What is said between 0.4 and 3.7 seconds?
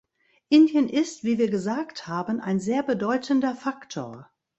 Indien ist, wie wir gesagt haben, ein sehr bedeutender